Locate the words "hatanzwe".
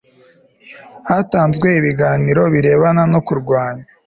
1.09-1.67